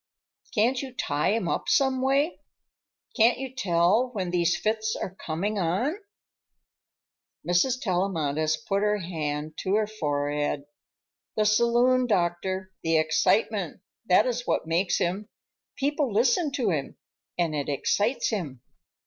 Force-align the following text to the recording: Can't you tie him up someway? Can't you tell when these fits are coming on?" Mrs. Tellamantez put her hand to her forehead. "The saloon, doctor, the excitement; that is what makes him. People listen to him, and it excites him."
Can't 0.55 0.81
you 0.81 0.93
tie 0.95 1.29
him 1.33 1.47
up 1.47 1.69
someway? 1.69 2.39
Can't 3.15 3.37
you 3.37 3.53
tell 3.53 4.09
when 4.13 4.31
these 4.31 4.57
fits 4.57 4.95
are 4.95 5.13
coming 5.13 5.59
on?" 5.59 5.95
Mrs. 7.47 7.79
Tellamantez 7.79 8.57
put 8.57 8.81
her 8.81 8.97
hand 8.97 9.57
to 9.59 9.75
her 9.75 9.85
forehead. 9.85 10.63
"The 11.37 11.45
saloon, 11.45 12.07
doctor, 12.07 12.71
the 12.81 12.97
excitement; 12.97 13.81
that 14.07 14.25
is 14.25 14.47
what 14.47 14.65
makes 14.65 14.97
him. 14.97 15.29
People 15.75 16.11
listen 16.11 16.51
to 16.53 16.71
him, 16.71 16.97
and 17.37 17.53
it 17.53 17.69
excites 17.69 18.29
him." 18.29 18.63